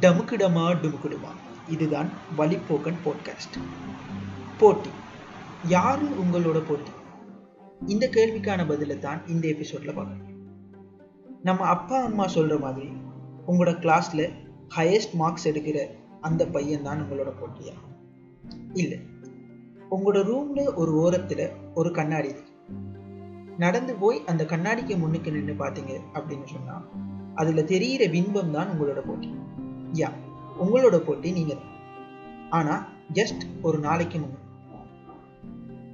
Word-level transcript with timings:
டமுக்குடமா 0.00 0.74
டுமுக்கிடுமா. 0.82 1.32
இதுதான் 1.68 2.08
வழிப்போக்கன் 2.38 2.98
போட்காஸ்ட் 3.04 3.56
போட்டி. 4.58 4.88
யாரு 5.68 6.02
உங்களோட 6.02 6.62
போட்டி? 6.68 6.90
இந்த 7.86 8.08
கேள்விக்கான 8.12 8.68
பதிலை 8.68 8.98
தான் 8.98 9.26
இந்த 9.26 9.48
எபிசோட்ல 9.48 9.94
பார்க்கணும். 9.94 10.28
நம்ம 11.42 11.64
அப்பா 11.64 12.02
அம்மா 12.02 12.26
சொல்ற 12.26 12.60
மாதிரி 12.60 12.92
உங்களோட 13.48 13.78
கிளாஸ்ல 13.78 14.32
ஹையஸ்ட் 14.76 15.12
மார்க்ஸ் 15.12 15.48
எடுக்கிற 15.48 15.86
அந்த 16.20 16.46
பையன் 16.46 16.82
தான் 16.82 17.02
உங்களோட 17.02 17.32
போட்டியா? 17.42 17.72
இல்லை. 18.74 18.98
உங்களோட 19.90 20.22
ரூம்ல 20.22 20.74
ஒரு 20.74 20.92
ஓரத்துல 20.96 21.50
ஒரு 21.74 21.90
கண்ணாடி 21.90 22.28
இருக்கு. 22.28 22.52
நடந்து 23.58 23.94
போய் 23.94 24.22
அந்த 24.26 24.44
கண்ணாடிக்கு 24.44 24.98
முன்னுக்கு 24.98 25.32
நின்று 25.32 25.54
பார்த்தீங்க 25.54 26.00
அப்படின்னு 26.14 26.44
சொன்னா 26.44 26.82
அதுல 27.34 27.62
தெரியிற 27.62 28.10
பிம்பம் 28.10 28.50
தான் 28.50 28.68
உங்களோட 28.68 29.06
போட்டி. 29.06 29.34
யா 29.94 30.08
உங்களோட 30.60 30.98
போட்டி 30.98 31.32
நீங்க 31.32 31.54
தான். 31.54 31.66
ஆனா 32.50 32.88
ஜஸ்ட் 33.14 33.42
ஒரு 33.62 33.78
நாளைக்கு 33.78 34.18
முன்னு 34.18 34.38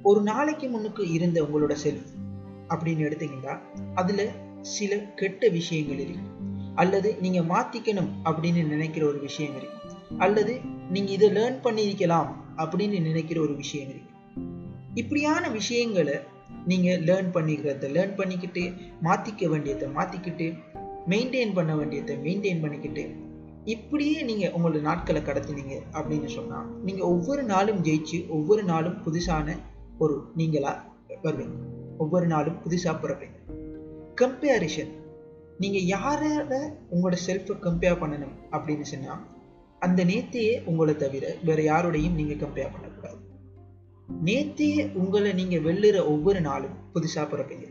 ஒரு 0.03 0.21
நாளைக்கு 0.21 0.69
முன்னுக்கு 0.69 1.11
இருந்த 1.11 1.43
உங்களோட 1.43 1.75
செல்ஃப் 1.83 2.09
அப்படின்னு 2.69 3.05
எடுத்தீங்கன்னா 3.07 3.59
அதுல 3.95 4.27
சில 4.61 4.97
கெட்ட 4.97 5.47
விஷயங்கள் 5.47 5.99
இருக்கு 5.99 6.25
அல்லது 6.75 7.17
நீங்க 7.21 7.39
மாத்திக்கணும் 7.41 8.09
அப்படின்னு 8.25 8.67
நினைக்கிற 8.67 9.07
ஒரு 9.07 9.19
விஷயம் 9.19 9.55
இருக்கு 9.55 9.75
அல்லது 10.17 10.61
நீங்க 10.89 11.11
இதை 11.11 11.29
லேர்ன் 11.29 11.59
பண்ணியிருக்கலாம் 11.63 12.29
அப்படின்னு 12.57 13.01
நினைக்கிற 13.01 13.41
ஒரு 13.41 13.55
விஷயம் 13.55 13.89
இருக்கு 13.89 14.13
இப்படியான 14.93 15.49
விஷயங்களை 15.49 16.15
நீங்க 16.65 16.89
லேர்ன் 16.89 17.31
பண்ணிக்கிறத 17.33 17.89
லேர்ன் 17.89 18.15
பண்ணிக்கிட்டு 18.15 18.63
மாத்திக்க 19.03 19.49
வேண்டியதை 19.49 19.87
மாத்திக்கிட்டு 19.89 20.53
மெயின்டைன் 21.07 21.53
பண்ண 21.53 21.75
வேண்டியதை 21.75 22.15
மெயின்டைன் 22.17 22.61
பண்ணிக்கிட்டு 22.61 23.03
இப்படியே 23.67 24.21
நீங்கள் 24.21 24.51
உங்களோட 24.51 24.81
நாட்களை 24.81 25.21
கடத்தினீங்க 25.21 25.75
அப்படின்னு 25.91 26.25
சொன்னால் 26.25 26.67
நீங்கள் 26.83 27.05
ஒவ்வொரு 27.05 27.43
நாளும் 27.43 27.83
ஜெயிச்சு 27.83 28.27
ஒவ்வொரு 28.27 28.63
நாளும் 28.63 28.97
புதுசான 29.05 29.57
ஒரு 29.97 30.31
நீங்களா 30.35 30.95
வருவீங்க. 31.23 31.57
ஒவ்வொரு 31.97 32.27
நாளும் 32.27 32.55
புதுசாக 32.63 32.95
பிறப்பீங்க. 33.01 33.37
கம்பேரிஷன் 34.21 34.91
நீங்கள் 35.57 35.85
யாரோட 35.85 36.77
உங்களோட 36.91 37.17
செல்ஃபை 37.27 37.55
கம்பேர் 37.61 37.99
பண்ணணும் 38.01 38.35
அப்படின்னு 38.51 38.81
சொன்னால் 38.81 39.25
அந்த 39.79 40.05
நேத்தையே 40.05 40.63
உங்களை 40.65 40.95
தவிர 40.95 41.35
வேறு 41.45 41.63
யாரோடையும் 41.71 42.13
நீங்கள் 42.13 42.49
கம்பேர் 42.49 42.71
பண்ணக்கூடாது. 42.71 43.17
நேத்தையே 44.25 44.93
உங்களை 44.93 45.33
நீங்கள் 45.33 45.63
வெள்ளுற 45.63 46.05
ஒவ்வொரு 46.05 46.41
நாளும் 46.41 46.77
புதுசாக 46.93 47.25
பிறப்பீங்க. 47.25 47.65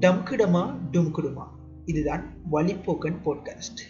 டம்குடமா 0.00 0.78
டும்குடுமா. 0.92 1.46
இதுதான் 1.84 2.24
வழிப்போக்கன் 2.52 3.20
போட்காஸ்ட் 3.24 3.82